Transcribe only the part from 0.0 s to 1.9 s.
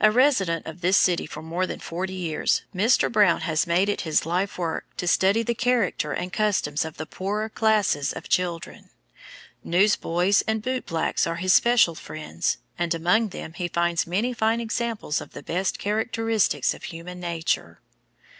A resident of this city for more than